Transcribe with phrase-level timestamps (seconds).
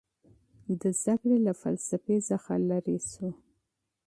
[0.81, 3.29] دا علم له فلسفې څخه لیرې سو.